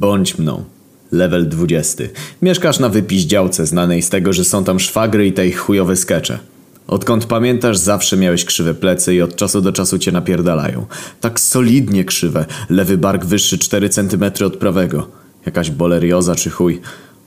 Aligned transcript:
Bądź 0.00 0.38
mną. 0.38 0.64
Level 1.12 1.48
20. 1.48 2.04
Mieszkasz 2.42 2.78
na 2.78 2.88
wypiździałce 2.88 3.66
znanej 3.66 4.02
z 4.02 4.08
tego, 4.08 4.32
że 4.32 4.44
są 4.44 4.64
tam 4.64 4.80
szwagry 4.80 5.26
i 5.26 5.32
te 5.32 5.46
ich 5.46 5.58
chujowe 5.58 5.96
skecze. 5.96 6.38
Odkąd 6.86 7.26
pamiętasz, 7.26 7.78
zawsze 7.78 8.16
miałeś 8.16 8.44
krzywe 8.44 8.74
plecy 8.74 9.14
i 9.14 9.22
od 9.22 9.36
czasu 9.36 9.60
do 9.60 9.72
czasu 9.72 9.98
cię 9.98 10.12
napierdalają. 10.12 10.86
Tak 11.20 11.40
solidnie 11.40 12.04
krzywe. 12.04 12.44
Lewy 12.70 12.98
bark 12.98 13.24
wyższy 13.24 13.58
4 13.58 13.88
cm 13.88 14.24
od 14.46 14.56
prawego. 14.56 15.08
Jakaś 15.46 15.70
bolerioza 15.70 16.34
czy 16.34 16.50
chuj. 16.50 16.80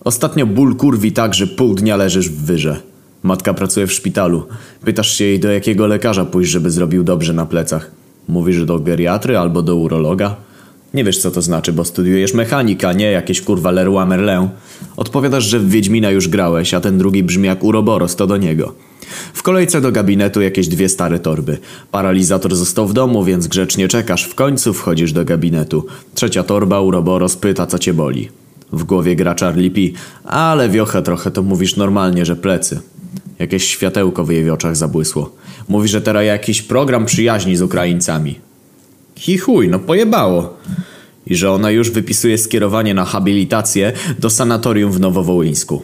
Ostatnio 0.04 0.46
ból 0.46 0.76
kurwi 0.76 1.12
tak, 1.12 1.34
że 1.34 1.48
pół 1.48 1.76
dnia 1.76 1.98
leżysz 1.98 2.30
w 2.30 2.46
wyrze. 2.46 2.78
Matka 3.24 3.54
pracuje 3.54 3.88
w 3.88 3.94
szpitalu. 3.94 4.44
Pytasz 4.86 5.12
się 5.12 5.26
jej 5.26 5.40
do 5.40 5.52
jakiego 5.52 5.88
lekarza 5.88 6.26
pójść, 6.26 6.52
żeby 6.52 6.72
zrobił 6.72 7.04
dobrze 7.04 7.34
na 7.34 7.46
plecach. 7.46 7.92
Mówi, 8.28 8.54
że 8.54 8.66
do 8.66 8.80
geriatry 8.80 9.38
albo 9.38 9.62
do 9.62 9.76
urologa. 9.76 10.49
Nie 10.94 11.04
wiesz 11.04 11.18
co 11.18 11.32
to 11.32 11.42
znaczy, 11.42 11.74
bo 11.74 11.86
studiujesz 11.86 12.34
mechanika, 12.34 12.94
nie 12.94 13.12
jakieś 13.12 13.42
kurwa 13.42 13.72
Leroy 13.72 14.06
Merlin. 14.06 14.50
Odpowiadasz, 14.98 15.44
że 15.44 15.60
w 15.60 15.70
Wiedźmina 15.70 16.12
już 16.12 16.28
grałeś, 16.28 16.74
a 16.74 16.82
ten 16.82 16.98
drugi 16.98 17.24
brzmi 17.24 17.48
jak 17.48 17.64
Uroboros, 17.64 18.16
to 18.16 18.28
do 18.28 18.38
niego. 18.38 18.74
W 19.34 19.44
kolejce 19.44 19.82
do 19.82 19.92
gabinetu 19.92 20.42
jakieś 20.42 20.68
dwie 20.68 20.90
stare 20.90 21.20
torby. 21.20 21.58
Paralizator 21.92 22.56
został 22.56 22.88
w 22.88 22.94
domu, 22.94 23.24
więc 23.24 23.48
grzecznie 23.48 23.88
czekasz. 23.88 24.24
W 24.24 24.36
końcu 24.36 24.74
wchodzisz 24.74 25.14
do 25.14 25.26
gabinetu. 25.26 25.86
Trzecia 26.14 26.44
torba, 26.44 26.82
Uroboros 26.82 27.36
pyta, 27.36 27.68
co 27.68 27.80
cię 27.80 27.94
boli. 27.94 28.30
W 28.72 28.84
głowie 28.84 29.16
gra 29.16 29.36
Charlie 29.40 29.72
P. 29.72 29.82
Ale 30.24 30.70
wiochę 30.70 31.02
trochę, 31.02 31.32
to 31.32 31.44
mówisz 31.44 31.76
normalnie, 31.76 32.26
że 32.26 32.36
plecy. 32.36 32.80
Jakieś 33.40 33.64
światełko 33.64 34.24
w 34.24 34.32
jej 34.32 34.50
oczach 34.50 34.76
zabłysło. 34.76 35.36
Mówi, 35.68 35.88
że 35.88 36.02
teraz 36.02 36.26
jakiś 36.26 36.62
program 36.62 37.06
przyjaźni 37.06 37.56
z 37.56 37.62
Ukraińcami. 37.62 38.49
Hi 39.20 39.38
chuj, 39.38 39.70
no 39.70 39.80
pojebało. 39.80 40.58
I 41.28 41.36
że 41.36 41.52
ona 41.52 41.72
już 41.72 41.92
wypisuje 41.92 42.38
skierowanie 42.38 42.94
na 42.94 43.06
habilitację 43.06 43.94
do 44.20 44.30
sanatorium 44.30 44.92
w 44.92 45.00
Nowowołyńsku. 45.00 45.84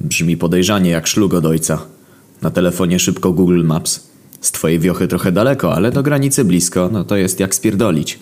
Brzmi 0.00 0.36
podejrzanie 0.36 0.90
jak 0.90 1.06
szlug 1.06 1.34
od 1.34 1.46
ojca. 1.46 1.82
Na 2.42 2.50
telefonie 2.50 2.98
szybko 2.98 3.32
Google 3.32 3.64
Maps. 3.64 4.00
Z 4.40 4.52
twojej 4.52 4.78
wiochy 4.78 5.08
trochę 5.08 5.32
daleko, 5.32 5.74
ale 5.74 5.90
do 5.92 6.02
granicy 6.02 6.44
blisko, 6.44 6.88
no 6.92 7.04
to 7.04 7.16
jest 7.16 7.40
jak 7.40 7.54
spierdolić. 7.54 8.18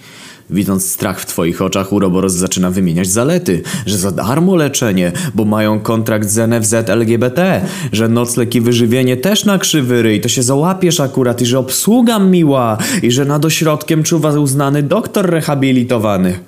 Widząc 0.50 0.91
strach 0.91 1.20
w 1.20 1.27
twoich 1.27 1.62
oczach, 1.62 1.92
Uroboros 1.92 2.32
zaczyna 2.32 2.70
wymieniać 2.70 3.08
zalety, 3.08 3.62
że 3.86 3.98
za 3.98 4.10
darmo 4.10 4.56
leczenie, 4.56 5.12
bo 5.34 5.44
mają 5.44 5.80
kontrakt 5.80 6.28
z 6.28 6.48
NFZ 6.48 6.74
LGBT, 6.91 7.60
że 7.92 8.08
nocleg 8.08 8.54
i 8.54 8.60
wyżywienie 8.60 9.16
też 9.16 9.44
na 9.44 9.58
krzywy 9.58 10.02
ryj, 10.02 10.20
to 10.20 10.28
się 10.28 10.42
załapiesz 10.42 11.00
akurat 11.00 11.42
i 11.42 11.46
że 11.46 11.58
obsługa 11.58 12.19
miła 12.19 12.78
i 13.02 13.10
że 13.10 13.24
nad 13.24 13.44
ośrodkiem 13.44 14.02
czuwa 14.02 14.30
uznany 14.30 14.82
doktor 14.82 15.30
rehabilitowany. 15.30 16.38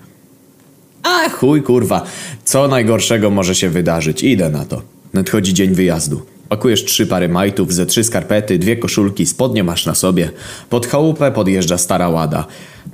A 1.03 1.29
chuj 1.29 1.63
kurwa, 1.63 2.03
co 2.45 2.69
najgorszego 2.69 3.31
może 3.31 3.55
się 3.55 3.69
wydarzyć, 3.69 4.23
idę 4.23 4.51
na 4.51 4.65
to. 4.65 4.83
Nadchodzi 5.15 5.55
dzień 5.55 5.75
wyjazdu. 5.75 6.23
Pakujesz 6.51 6.85
trzy 6.85 7.07
pary 7.07 7.29
majtów, 7.29 7.75
ze 7.75 7.87
trzy 7.87 8.05
skarpety, 8.05 8.59
dwie 8.59 8.77
koszulki, 8.77 9.27
spodnie 9.27 9.65
masz 9.65 9.87
na 9.87 9.95
sobie. 9.95 10.31
Pod 10.71 10.87
chałupę 10.87 11.33
podjeżdża 11.33 11.79
stara 11.79 12.09
łada. 12.09 12.47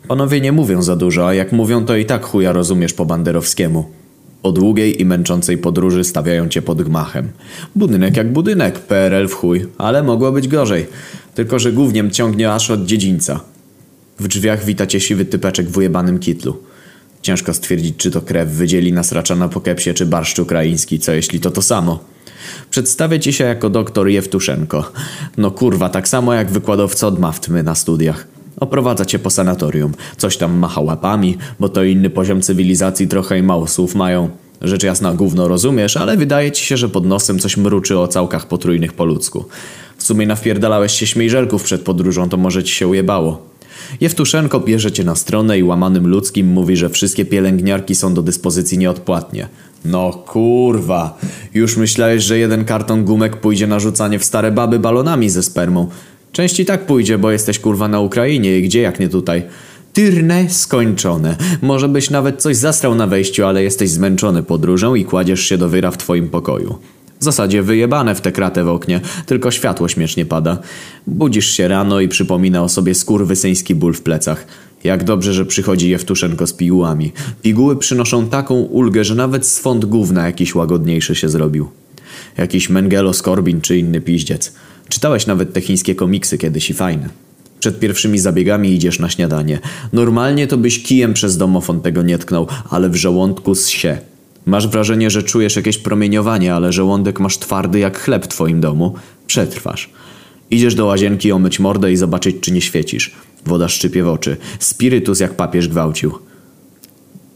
Panowie 0.09 0.41
nie 0.41 0.53
mówią 0.53 0.83
za 0.83 0.97
dużo, 0.97 1.29
a 1.29 1.35
jak 1.35 1.53
mówią 1.53 1.85
to 1.85 1.97
i 1.97 2.05
tak 2.05 2.25
chuja 2.25 2.53
rozumiesz 2.53 2.93
po 2.93 3.05
banderowskiemu. 3.05 3.85
Po 4.43 4.53
długiej 4.53 5.03
i 5.03 5.05
męczącej 5.05 5.59
podróży 5.59 6.05
stawiają 6.05 6.49
cię 6.49 6.63
pod 6.63 6.83
gmachem. 6.83 7.29
Budynek 7.77 8.17
jak 8.17 8.33
budynek, 8.33 8.79
PRL 8.79 9.29
w 9.29 9.35
chuj, 9.35 9.67
ale 9.79 10.03
mogło 10.03 10.33
być 10.33 10.49
gorzej. 10.49 10.87
Tylko, 11.35 11.59
że 11.59 11.73
głównie 11.73 12.11
ciągnie 12.11 12.53
aż 12.53 12.71
od 12.71 12.85
dziedzińca. 12.85 13.41
W 14.19 14.29
drzwiach 14.29 14.65
wita 14.65 14.87
cię 14.87 15.01
siwy 15.01 15.25
typeczek 15.25 15.69
w 15.69 15.77
ujebanym 15.77 16.19
kitlu. 16.19 16.57
Ciężko 17.23 17.55
stwierdzić, 17.55 17.97
czy 17.97 18.11
to 18.11 18.23
krew 18.23 18.49
wydzieli 18.49 18.93
nasracza 18.93 19.37
na 19.37 19.49
pokepsie, 19.49 19.95
czy 19.95 20.07
barszcz 20.07 20.39
ukraiński, 20.39 20.99
co 20.99 21.13
jeśli 21.13 21.41
to 21.41 21.51
to 21.51 21.63
samo. 21.63 22.16
Przedstawię 22.71 23.21
ci 23.21 23.33
się 23.33 23.45
jako 23.45 23.71
doktor 23.71 24.09
Jewtuszenko. 24.09 24.93
No 25.37 25.51
kurwa, 25.51 25.89
tak 25.89 26.09
samo 26.09 26.35
jak 26.35 26.51
wykładowca 26.51 27.07
od 27.07 27.19
maftmy 27.19 27.63
na 27.63 27.75
studiach. 27.75 28.27
Oprowadza 28.61 29.05
cię 29.05 29.19
po 29.19 29.31
sanatorium. 29.31 29.93
Coś 30.17 30.37
tam 30.37 30.59
macha 30.59 30.81
łapami, 30.81 31.39
bo 31.61 31.69
to 31.69 31.85
inny 31.85 32.11
poziom 32.11 32.43
cywilizacji 32.43 33.09
trochę 33.09 33.39
i 33.39 33.43
mało 33.43 33.67
słów 33.67 33.95
mają. 33.95 34.29
Rzecz 34.63 34.83
jasna 34.83 35.15
gówno 35.15 35.49
rozumiesz, 35.49 35.97
ale 35.97 36.17
wydaje 36.17 36.53
ci 36.53 36.65
się, 36.65 36.77
że 36.77 36.89
pod 36.89 37.07
nosem 37.07 37.39
coś 37.39 37.57
mruczy 37.57 37.99
o 37.99 38.09
całkach 38.09 38.49
potrójnych 38.49 38.93
po 38.93 39.05
ludzku. 39.05 39.45
W 39.97 40.03
sumie 40.03 40.27
nawpierdalałeś 40.27 40.93
się 40.93 41.07
śmiejżelków 41.07 41.63
przed 41.63 41.83
podróżą, 41.83 42.29
to 42.29 42.37
może 42.37 42.65
ci 42.65 42.75
się 42.75 42.89
ujebało. 42.89 43.56
Jewtuszenko 44.01 44.61
bierze 44.61 44.93
cię 44.93 45.05
na 45.05 45.15
stronę 45.15 45.59
i 45.59 45.63
łamanym 45.63 46.07
ludzkim 46.07 46.47
mówi, 46.47 46.77
że 46.77 46.89
wszystkie 46.89 47.25
pielęgniarki 47.25 47.95
są 47.95 48.15
do 48.15 48.23
dyspozycji 48.23 48.79
nieodpłatnie. 48.79 49.49
No 49.85 50.11
kurwa, 50.13 51.19
już 51.55 51.77
myślałeś, 51.77 52.23
że 52.23 52.39
jeden 52.39 52.65
karton 52.65 53.05
gumek 53.05 53.37
pójdzie 53.37 53.67
na 53.67 53.79
rzucanie 53.79 54.19
w 54.19 54.25
stare 54.25 54.53
baby 54.53 54.79
balonami 54.79 55.31
ze 55.31 55.43
spermą. 55.43 55.89
Część 56.33 56.61
i 56.61 56.65
tak 56.65 56.87
pójdzie, 56.87 57.19
bo 57.19 57.31
jesteś 57.31 57.59
kurwa 57.59 57.89
na 57.89 58.01
Ukrainie 58.01 58.59
i 58.59 58.63
gdzie 58.63 58.81
jak 58.81 59.01
nie 59.01 59.09
tutaj. 59.09 59.43
Tyrne 59.93 60.51
skończone. 60.51 61.37
Może 61.63 61.89
byś 61.89 62.11
nawet 62.11 62.43
coś 62.43 62.57
zastrał 62.57 62.95
na 62.95 63.07
wejściu, 63.07 63.45
ale 63.45 63.63
jesteś 63.63 63.91
zmęczony 63.91 64.43
podróżą 64.43 64.95
i 64.95 65.05
kładziesz 65.05 65.41
się 65.41 65.59
do 65.59 65.69
wyra 65.69 65.91
w 65.91 65.97
twoim 65.97 66.29
pokoju. 66.29 66.79
W 67.21 67.25
zasadzie 67.25 67.63
wyjebane 67.63 68.15
w 68.15 68.21
tę 68.21 68.33
kratę 68.33 68.65
w 68.65 68.69
oknie, 68.69 69.01
tylko 69.27 69.51
światło 69.51 69.89
śmiesznie 69.89 70.27
pada. 70.27 70.59
Budzisz 71.07 71.51
się 71.51 71.69
rano 71.69 72.01
i 72.01 72.09
przypomina 72.09 72.63
o 72.63 72.69
sobie 72.69 72.95
skurwysyński 72.95 73.75
ból 73.75 73.95
w 73.95 74.03
plecach. 74.03 74.47
Jak 74.85 75.05
dobrze, 75.05 75.35
że 75.35 75.47
przychodzi 75.47 75.91
Jewtuszenko 75.91 76.47
z 76.47 76.53
pigułami. 76.53 77.13
Piguły 77.43 77.77
przynoszą 77.77 78.27
taką 78.27 78.55
ulgę, 78.55 79.05
że 79.05 79.15
nawet 79.15 79.47
swąd 79.47 79.85
gówna 79.85 80.27
jakiś 80.27 80.55
łagodniejszy 80.55 81.15
się 81.15 81.29
zrobił. 81.29 81.69
Jakiś 82.37 82.71
Mengelo 82.71 83.13
Skorbin 83.13 83.61
czy 83.61 83.79
inny 83.79 84.01
piździec. 84.01 84.53
Czytałeś 84.89 85.27
nawet 85.27 85.53
te 85.53 85.61
chińskie 85.61 85.95
komiksy 85.95 86.39
kiedyś 86.39 86.71
i 86.71 86.75
fajne. 86.75 87.09
Przed 87.61 87.81
pierwszymi 87.81 88.19
zabiegami 88.19 88.73
idziesz 88.73 88.99
na 88.99 89.11
śniadanie. 89.11 89.59
Normalnie 89.93 90.47
to 90.47 90.59
byś 90.59 90.83
kijem 90.83 91.15
przez 91.15 91.37
domofon 91.37 91.81
tego 91.81 92.03
nie 92.03 92.19
tknął, 92.19 92.47
ale 92.71 92.89
w 92.89 92.97
żołądku 92.97 93.55
się. 93.55 93.99
Masz 94.47 94.69
wrażenie, 94.69 95.11
że 95.11 95.23
czujesz 95.23 95.57
jakieś 95.57 95.79
promieniowanie, 95.79 96.55
ale 96.55 96.73
żołądek 96.73 97.21
masz 97.21 97.39
twardy 97.39 97.79
jak 97.79 98.01
chleb 98.01 98.25
w 98.25 98.29
twoim 98.29 98.61
domu. 98.61 98.95
Przetrwasz. 99.27 99.91
Idziesz 100.51 100.75
do 100.75 100.87
łazienki 100.87 101.33
omyć 101.33 101.61
mordę 101.61 101.93
i 101.93 101.97
zobaczyć, 101.97 102.37
czy 102.41 102.53
nie 102.53 102.61
świecisz. 102.61 103.15
Woda 103.47 103.69
szczypie 103.69 104.05
w 104.05 104.09
oczy. 104.09 104.37
Spirytus 104.59 105.21
jak 105.21 105.35
papież 105.35 105.69
gwałcił. 105.69 106.19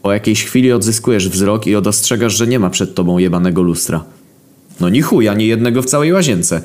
Po 0.01 0.13
jakiejś 0.13 0.43
chwili 0.43 0.71
odzyskujesz 0.71 1.29
wzrok 1.29 1.67
i 1.67 1.75
odostrzegasz, 1.75 2.37
że 2.37 2.47
nie 2.47 2.59
ma 2.59 2.69
przed 2.69 2.95
tobą 2.95 3.17
jebanego 3.17 3.61
lustra. 3.61 4.03
No 4.79 4.89
ni 4.89 5.01
chuj, 5.01 5.27
ani 5.27 5.47
jednego 5.47 5.81
w 5.81 5.85
całej 5.85 6.13
łazience. 6.13 6.63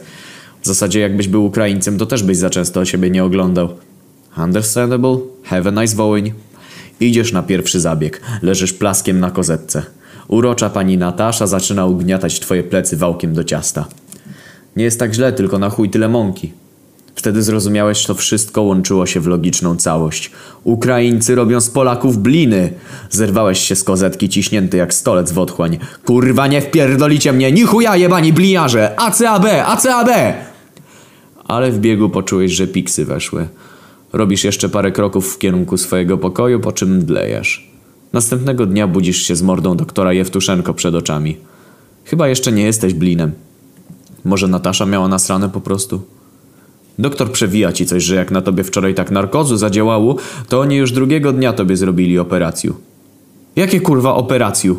W 0.63 0.67
zasadzie 0.67 1.01
jakbyś 1.01 1.29
był 1.29 1.45
Ukraińcem, 1.45 1.99
to 1.99 2.07
też 2.07 2.23
byś 2.23 2.37
za 2.37 2.51
często 2.51 2.81
o 2.81 2.85
siebie 2.85 3.11
nie 3.11 3.25
oglądał. 3.25 3.69
Understandable. 4.39 5.19
Have 5.45 5.69
a 5.69 5.83
nice 5.83 5.97
Wołyń. 5.97 6.33
Idziesz 7.01 7.33
na 7.33 7.43
pierwszy 7.43 7.81
zabieg. 7.81 8.21
Leżysz 8.43 8.73
plaskiem 8.73 9.21
na 9.21 9.31
kozetce. 9.31 9.96
Urocza 10.29 10.71
pani 10.71 10.99
Natasza 10.99 11.47
zaczyna 11.47 11.87
ugniatać 11.87 12.41
twoje 12.41 12.63
plecy 12.63 12.97
wałkiem 12.97 13.35
do 13.35 13.45
ciasta. 13.45 13.87
Nie 14.77 14.85
jest 14.85 14.99
tak 14.99 15.15
źle, 15.15 15.33
tylko 15.33 15.59
na 15.59 15.71
chuj 15.71 15.91
tyle 15.91 16.09
mąki. 16.09 16.53
Wtedy 17.15 17.43
zrozumiałeś, 17.43 18.01
że 18.01 18.07
to 18.07 18.15
wszystko 18.15 18.63
łączyło 18.63 19.07
się 19.07 19.21
w 19.21 19.27
logiczną 19.27 19.77
całość. 19.77 20.31
Ukraińcy 20.65 21.35
robią 21.35 21.61
z 21.61 21.71
Polaków 21.71 22.19
bliny. 22.19 22.73
Zerwałeś 23.11 23.61
się 23.61 23.77
z 23.77 23.85
kozetki 23.85 24.29
ciśnięty 24.29 24.77
jak 24.77 24.95
stolec 24.95 25.33
w 25.33 25.39
otchłań. 25.39 25.79
Kurwa, 26.05 26.47
nie 26.47 26.61
wpierdolicie 26.61 27.33
mnie, 27.33 27.53
ni 27.53 27.63
chuja 27.63 27.97
jebani 27.97 28.33
bliniarze! 28.33 29.01
ACAB, 29.01 29.45
ACAB! 29.67 30.09
Ale 31.45 31.73
w 31.73 31.79
biegu 31.79 32.11
poczułeś, 32.11 32.53
że 32.53 32.67
piksy 32.67 33.05
weszły. 33.05 33.49
Robisz 34.13 34.45
jeszcze 34.45 34.69
parę 34.69 34.93
kroków 34.93 35.35
w 35.35 35.39
kierunku 35.39 35.77
swojego 35.77 36.19
pokoju, 36.19 36.61
po 36.61 36.73
czym 36.73 36.97
mdlejesz. 36.97 37.76
Następnego 38.17 38.67
dnia 38.67 38.87
budzisz 38.87 39.23
się 39.23 39.37
z 39.37 39.43
mordą 39.43 39.77
doktora 39.77 40.13
Jewtuszenko 40.13 40.75
przed 40.75 40.95
oczami. 40.95 41.37
Chyba 42.05 42.29
jeszcze 42.29 42.53
nie 42.53 42.63
jesteś 42.63 42.95
blinem. 42.95 43.33
Może 44.25 44.49
Natasza 44.49 44.87
miała 44.87 45.09
nasrane 45.09 45.49
po 45.49 45.61
prostu? 45.61 46.03
Doktor 46.99 47.33
przewija 47.33 47.73
ci 47.73 47.87
coś, 47.87 48.03
że 48.03 48.15
jak 48.15 48.31
na 48.31 48.43
tobie 48.43 48.65
wczoraj 48.65 48.95
tak 48.95 49.11
narkozu 49.11 49.57
zadziałało, 49.57 50.17
to 50.49 50.61
oni 50.61 50.77
już 50.77 50.93
drugiego 50.93 51.33
dnia 51.33 51.53
tobie 51.53 51.77
zrobili 51.77 52.19
operację. 52.19 52.73
Jakie 53.57 53.81
kurwa 53.81 54.15
operację? 54.15 54.75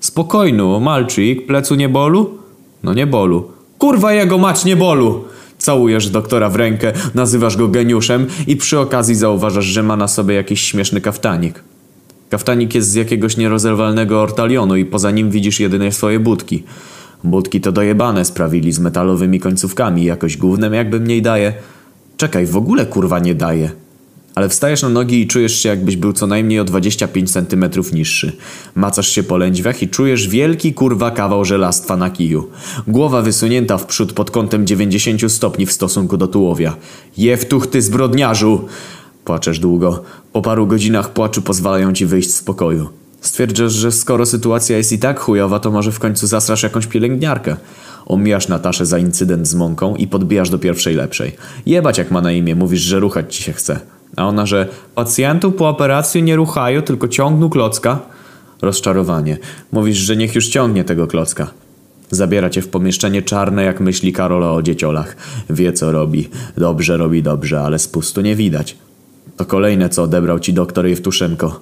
Spokojnu, 0.00 0.80
malczyk, 0.80 1.46
plecu 1.46 1.74
nie 1.74 1.88
bolu? 1.88 2.38
No 2.82 2.94
nie 2.94 3.06
bolu. 3.06 3.50
Kurwa 3.78 4.12
jego 4.12 4.38
mać 4.38 4.64
nie 4.64 4.76
bolu! 4.76 5.24
Całujesz 5.58 6.10
doktora 6.10 6.50
w 6.50 6.56
rękę, 6.56 6.92
nazywasz 7.14 7.56
go 7.56 7.68
geniuszem 7.68 8.26
i 8.46 8.56
przy 8.56 8.78
okazji 8.78 9.14
zauważasz, 9.14 9.64
że 9.64 9.82
ma 9.82 9.96
na 9.96 10.08
sobie 10.08 10.34
jakiś 10.34 10.60
śmieszny 10.60 11.00
kaftanik. 11.00 11.62
Kaftanik 12.30 12.74
jest 12.74 12.90
z 12.90 12.94
jakiegoś 12.94 13.36
nierozerwalnego 13.36 14.22
ortalionu 14.22 14.76
i 14.76 14.84
poza 14.84 15.10
nim 15.10 15.30
widzisz 15.30 15.60
jedynie 15.60 15.92
swoje 15.92 16.20
budki. 16.20 16.62
Budki 17.24 17.60
to 17.60 17.72
dojebane 17.72 18.24
sprawili 18.24 18.72
z 18.72 18.78
metalowymi 18.78 19.40
końcówkami, 19.40 20.04
jakoś 20.04 20.36
głównym 20.36 20.74
jakby 20.74 21.00
mniej 21.00 21.22
daje. 21.22 21.52
Czekaj, 22.16 22.46
w 22.46 22.56
ogóle 22.56 22.86
kurwa 22.86 23.18
nie 23.18 23.34
daje. 23.34 23.70
Ale 24.34 24.48
wstajesz 24.48 24.82
na 24.82 24.88
nogi 24.88 25.20
i 25.20 25.26
czujesz 25.26 25.62
się 25.62 25.68
jakbyś 25.68 25.96
był 25.96 26.12
co 26.12 26.26
najmniej 26.26 26.60
o 26.60 26.64
25 26.64 27.32
cm 27.32 27.64
niższy. 27.92 28.32
Macasz 28.74 29.08
się 29.08 29.22
po 29.22 29.36
lędźwiach 29.36 29.82
i 29.82 29.88
czujesz 29.88 30.28
wielki 30.28 30.74
kurwa 30.74 31.10
kawał 31.10 31.44
żelastwa 31.44 31.96
na 31.96 32.10
kiju. 32.10 32.48
Głowa 32.86 33.22
wysunięta 33.22 33.78
w 33.78 33.86
przód 33.86 34.12
pod 34.12 34.30
kątem 34.30 34.66
90 34.66 35.32
stopni 35.32 35.66
w 35.66 35.72
stosunku 35.72 36.16
do 36.16 36.28
tułowia. 36.28 36.76
Jewtuch 37.16 37.66
ty 37.66 37.82
zbrodniarzu! 37.82 38.68
Płaczesz 39.26 39.58
długo. 39.58 40.02
Po 40.32 40.42
paru 40.42 40.66
godzinach 40.66 41.12
płaczu 41.12 41.42
pozwalają 41.42 41.92
ci 41.92 42.06
wyjść 42.06 42.34
z 42.34 42.42
pokoju. 42.42 42.88
Stwierdzasz, 43.20 43.72
że 43.72 43.92
skoro 43.92 44.26
sytuacja 44.26 44.76
jest 44.76 44.92
i 44.92 44.98
tak 44.98 45.20
chujowa, 45.20 45.58
to 45.58 45.70
może 45.70 45.92
w 45.92 45.98
końcu 45.98 46.26
zasrasz 46.26 46.62
jakąś 46.62 46.86
pielęgniarkę. 46.86 47.56
Omijasz 48.06 48.48
Nataszę 48.48 48.86
za 48.86 48.98
incydent 48.98 49.48
z 49.48 49.54
mąką 49.54 49.96
i 49.96 50.06
podbijasz 50.06 50.50
do 50.50 50.58
pierwszej 50.58 50.94
lepszej. 50.94 51.36
Jebać 51.66 51.98
jak 51.98 52.10
ma 52.10 52.20
na 52.20 52.32
imię, 52.32 52.54
mówisz, 52.54 52.80
że 52.80 53.00
ruchać 53.00 53.36
ci 53.36 53.42
się 53.42 53.52
chce. 53.52 53.80
A 54.16 54.24
ona, 54.28 54.46
że 54.46 54.68
pacjentów 54.94 55.54
po 55.54 55.68
operacji 55.68 56.22
nie 56.22 56.36
ruchają, 56.36 56.82
tylko 56.82 57.08
ciągną 57.08 57.50
klocka. 57.50 57.98
Rozczarowanie. 58.62 59.38
Mówisz, 59.72 59.98
że 59.98 60.16
niech 60.16 60.34
już 60.34 60.48
ciągnie 60.48 60.84
tego 60.84 61.06
klocka. 61.06 61.50
Zabiera 62.10 62.50
cię 62.50 62.62
w 62.62 62.68
pomieszczenie 62.68 63.22
czarne, 63.22 63.64
jak 63.64 63.80
myśli 63.80 64.12
Karola 64.12 64.52
o 64.52 64.62
dzieciolach. 64.62 65.16
Wie 65.50 65.72
co 65.72 65.92
robi. 65.92 66.28
Dobrze 66.56 66.96
robi 66.96 67.22
dobrze, 67.22 67.60
ale 67.60 67.78
spustu 67.78 68.20
nie 68.20 68.36
widać. 68.36 68.76
To 69.36 69.44
kolejne, 69.44 69.88
co 69.88 70.02
odebrał 70.02 70.40
ci 70.40 70.52
doktor 70.52 70.86
Jewtuszenko. 70.86 71.60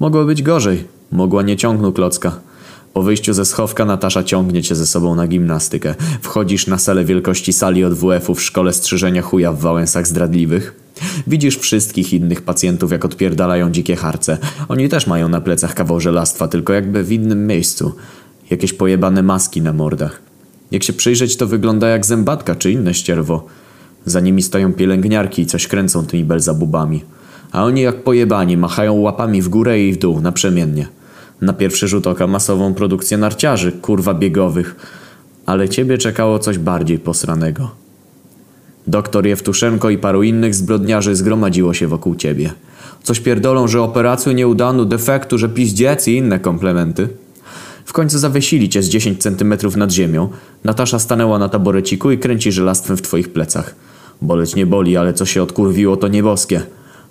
Mogło 0.00 0.24
być 0.24 0.42
gorzej. 0.42 0.84
Mogła 1.12 1.42
nie 1.42 1.56
ciągnął 1.56 1.92
klocka. 1.92 2.40
Po 2.92 3.02
wyjściu 3.02 3.34
ze 3.34 3.44
schowka 3.44 3.84
Natasza 3.84 4.22
ciągnie 4.22 4.62
cię 4.62 4.74
ze 4.74 4.86
sobą 4.86 5.14
na 5.14 5.26
gimnastykę. 5.26 5.94
Wchodzisz 6.22 6.66
na 6.66 6.78
salę 6.78 7.04
wielkości 7.04 7.52
sali 7.52 7.84
od 7.84 7.94
WF-u 7.94 8.34
w 8.34 8.42
szkole 8.42 8.72
strzyżenia 8.72 9.22
chuja 9.22 9.52
w 9.52 9.60
Wałęsach 9.60 10.06
zdradliwych. 10.06 10.74
Widzisz 11.26 11.58
wszystkich 11.58 12.12
innych 12.12 12.42
pacjentów, 12.42 12.92
jak 12.92 13.04
odpierdalają 13.04 13.70
dzikie 13.70 13.96
harce. 13.96 14.38
Oni 14.68 14.88
też 14.88 15.06
mają 15.06 15.28
na 15.28 15.40
plecach 15.40 15.74
kawał 15.74 16.00
żelastwa, 16.00 16.48
tylko 16.48 16.72
jakby 16.72 17.04
w 17.04 17.12
innym 17.12 17.46
miejscu. 17.46 17.92
Jakieś 18.50 18.72
pojebane 18.72 19.22
maski 19.22 19.62
na 19.62 19.72
mordach. 19.72 20.20
Jak 20.70 20.82
się 20.82 20.92
przyjrzeć, 20.92 21.36
to 21.36 21.46
wygląda 21.46 21.88
jak 21.88 22.06
zębatka 22.06 22.54
czy 22.54 22.72
inne 22.72 22.94
ścierwo. 22.94 23.46
Za 24.06 24.20
nimi 24.20 24.42
stoją 24.42 24.72
pielęgniarki 24.72 25.42
i 25.42 25.46
coś 25.46 25.66
kręcą 25.66 26.06
tymi 26.06 26.24
belzabubami. 26.24 27.04
A 27.52 27.64
oni 27.64 27.80
jak 27.80 28.02
pojebani 28.02 28.56
machają 28.56 28.94
łapami 28.94 29.42
w 29.42 29.48
górę 29.48 29.80
i 29.80 29.92
w 29.92 29.98
dół, 29.98 30.20
naprzemiennie. 30.20 30.88
Na 31.40 31.52
pierwszy 31.52 31.88
rzut 31.88 32.06
oka 32.06 32.26
masową 32.26 32.74
produkcję 32.74 33.18
narciarzy, 33.18 33.72
kurwa 33.72 34.14
biegowych. 34.14 34.76
Ale 35.46 35.68
ciebie 35.68 35.98
czekało 35.98 36.38
coś 36.38 36.58
bardziej 36.58 36.98
posranego. 36.98 37.70
Doktor 38.86 39.26
Jewtuszenko 39.26 39.90
i 39.90 39.98
paru 39.98 40.22
innych 40.22 40.54
zbrodniarzy 40.54 41.16
zgromadziło 41.16 41.74
się 41.74 41.86
wokół 41.86 42.14
ciebie. 42.14 42.52
Coś 43.02 43.20
pierdolą, 43.20 43.68
że 43.68 43.82
operację 43.82 44.34
nie 44.34 44.48
udano, 44.48 44.84
defektu, 44.84 45.38
że 45.38 45.48
piździec 45.48 46.08
i 46.08 46.16
inne 46.16 46.38
komplementy. 46.38 47.08
W 47.84 47.92
końcu 47.92 48.18
zawiesili 48.18 48.68
cię 48.68 48.82
z 48.82 48.88
10 48.88 49.22
centymetrów 49.22 49.76
nad 49.76 49.92
ziemią. 49.92 50.28
Natasza 50.64 50.98
stanęła 50.98 51.38
na 51.38 51.48
taboreciku 51.48 52.10
i 52.10 52.18
kręci 52.18 52.52
żelastwem 52.52 52.96
w 52.96 53.02
twoich 53.02 53.32
plecach. 53.32 53.74
Boleć 54.22 54.54
nie 54.54 54.66
boli, 54.66 54.96
ale 54.96 55.14
co 55.14 55.26
się 55.26 55.42
odkurwiło 55.42 55.96
to 55.96 56.08
nieboskie. 56.08 56.62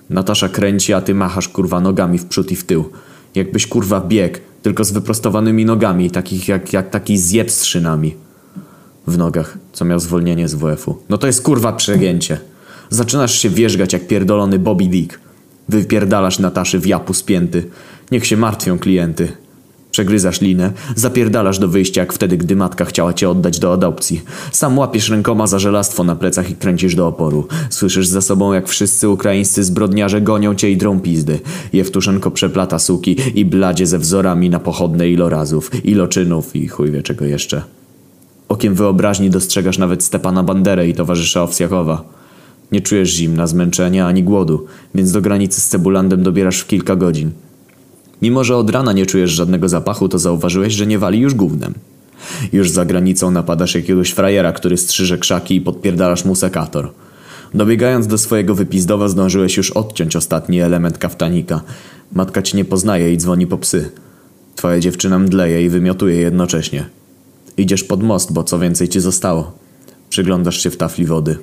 Natasza 0.10 0.50
kręci, 0.50 0.94
a 0.94 1.02
ty 1.02 1.16
machasz 1.16 1.50
kurwa 1.50 1.82
nogami 1.82 2.18
w 2.18 2.26
przód 2.26 2.52
i 2.52 2.56
w 2.56 2.64
tył. 2.64 2.90
Jakbyś 3.36 3.68
kurwa 3.68 4.02
bieg, 4.02 4.42
tylko 4.62 4.84
z 4.84 4.92
wyprostowanymi 4.92 5.66
nogami, 5.66 6.12
takich 6.12 6.48
jak, 6.48 6.74
jak 6.74 6.90
taki 6.90 7.18
zjeb 7.18 7.52
z 7.52 7.64
szynami. 7.64 8.16
W 9.08 9.18
nogach, 9.18 9.58
co 9.74 9.86
miał 9.86 10.00
zwolnienie 10.00 10.48
z 10.48 10.56
WF-u. 10.56 10.98
No 11.10 11.18
to 11.18 11.28
jest 11.28 11.42
kurwa 11.42 11.74
przegięcie. 11.74 12.40
Zaczynasz 12.90 13.40
się 13.40 13.50
wierzgać 13.50 13.94
jak 13.94 14.08
pierdolony 14.08 14.60
Bobby 14.60 14.88
Dick. 14.88 15.20
Wypierdalasz 15.70 16.40
Nataszy 16.40 16.80
w 16.80 16.88
japu 16.88 17.14
spięty. 17.14 17.70
Niech 18.12 18.26
się 18.28 18.38
martwią 18.38 18.80
klienty. 18.80 19.32
Przegryzasz 19.98 20.42
linę, 20.42 20.72
zapierdalasz 20.96 21.60
do 21.60 21.68
wyjścia 21.68 22.02
jak 22.02 22.14
wtedy, 22.14 22.38
gdy 22.38 22.56
matka 22.56 22.86
chciała 22.86 23.14
cię 23.14 23.30
oddać 23.30 23.60
do 23.60 23.74
adopcji. 23.74 24.22
Sam 24.52 24.78
łapiesz 24.78 25.10
rękoma 25.10 25.48
za 25.48 25.60
żelastwo 25.60 26.04
na 26.04 26.16
plecach 26.16 26.50
i 26.50 26.56
kręcisz 26.56 26.96
do 26.96 27.08
oporu. 27.08 27.48
Słyszysz 27.70 28.08
za 28.08 28.22
sobą, 28.22 28.54
jak 28.54 28.68
wszyscy 28.68 29.10
ukraińscy 29.10 29.64
zbrodniarze 29.64 30.22
gonią 30.22 30.56
cię 30.56 30.72
i 30.72 30.78
drą 30.78 31.00
pizdy. 31.00 31.40
Jewtuszenko 31.74 32.32
przeplata 32.32 32.80
suki 32.80 33.16
i 33.36 33.46
bladzie 33.46 33.88
ze 33.88 34.00
wzorami 34.00 34.50
na 34.50 34.60
pochodne 34.60 35.10
ilorazów, 35.10 35.86
iloczynów 35.86 36.56
i 36.56 36.68
chuj 36.68 36.92
wie 36.92 37.04
czego 37.04 37.26
jeszcze. 37.26 37.62
Okiem 38.50 38.76
wyobraźni 38.76 39.30
dostrzegasz 39.30 39.78
nawet 39.78 40.04
Stepana 40.04 40.44
Banderę 40.44 40.88
i 40.88 40.94
towarzysza 40.94 41.44
Owsjakowa. 41.44 42.04
Nie 42.72 42.82
czujesz 42.82 43.10
zimna, 43.10 43.48
zmęczenia 43.48 44.08
ani 44.08 44.24
głodu, 44.24 44.66
więc 44.96 45.12
do 45.12 45.22
granicy 45.22 45.62
z 45.62 45.68
Cebulandem 45.68 46.24
dobierasz 46.24 46.60
w 46.60 46.68
kilka 46.68 46.96
godzin. 46.96 47.32
Mimo, 48.22 48.44
że 48.44 48.58
od 48.58 48.70
rana 48.70 48.94
nie 48.94 49.06
czujesz 49.06 49.32
żadnego 49.32 49.70
zapachu, 49.70 50.10
to 50.10 50.20
zauważyłeś, 50.20 50.74
że 50.74 50.88
nie 50.88 51.00
wali 51.00 51.20
już 51.20 51.34
gównem. 51.34 51.74
Już 52.54 52.70
za 52.70 52.86
granicą 52.86 53.32
napadasz 53.32 53.76
jakiegoś 53.76 54.10
frajera, 54.10 54.52
który 54.52 54.78
strzyże 54.78 55.18
krzaki 55.18 55.56
i 55.56 55.62
podpierdalasz 55.62 56.26
mu 56.26 56.36
sekator. 56.36 56.92
Dobiegając 57.54 58.08
do 58.08 58.18
swojego 58.18 58.56
wypizdowa 58.56 59.08
zdążyłeś 59.08 59.58
już 59.58 59.72
odciąć 59.72 60.16
ostatni 60.16 60.62
element 60.62 60.98
kaftanika. 60.98 61.62
Matka 62.12 62.42
ci 62.42 62.58
nie 62.58 62.66
poznaje 62.66 63.14
i 63.14 63.18
dzwoni 63.18 63.48
po 63.48 63.58
psy. 63.58 63.92
Twoja 64.56 64.80
dziewczyna 64.80 65.20
mdleje 65.20 65.66
i 65.66 65.70
wymiotuje 65.70 66.16
jednocześnie. 66.16 66.86
Idziesz 67.58 67.84
pod 67.84 68.04
most, 68.04 68.34
bo 68.34 68.44
co 68.44 68.60
więcej 68.60 68.90
ci 68.90 69.00
zostało. 69.00 69.52
Przyglądasz 70.10 70.64
się 70.64 70.70
w 70.70 70.78
tafli 70.78 71.06
wody. 71.06 71.38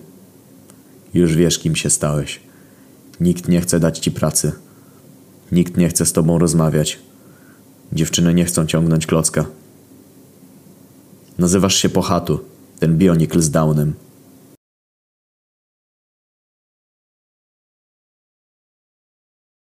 Już 1.14 1.34
wiesz, 1.34 1.58
kim 1.58 1.76
się 1.76 1.90
stałeś. 1.90 2.40
Nikt 3.20 3.48
nie 3.48 3.60
chce 3.60 3.80
dać 3.80 3.98
ci 3.98 4.10
pracy. 4.10 4.52
Nikt 5.54 5.76
nie 5.76 5.88
chce 5.88 6.06
z 6.06 6.12
tobą 6.12 6.38
rozmawiać. 6.38 6.98
Dziewczyny 7.92 8.34
nie 8.34 8.44
chcą 8.44 8.66
ciągnąć 8.66 9.06
klocka. 9.06 9.46
Nazywasz 11.38 11.74
się 11.74 11.88
Pochatu, 11.88 12.40
ten 12.78 12.98
bionikl 12.98 13.40
z 13.40 13.50
Downem. 13.50 13.92